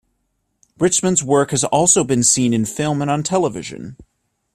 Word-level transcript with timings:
Richmond's 0.79 1.21
work 1.23 1.51
has 1.51 1.63
also 1.63 2.03
been 2.03 2.23
seen 2.23 2.55
in 2.55 2.65
film 2.65 3.03
and 3.03 3.11
on 3.11 3.21
television. 3.21 3.97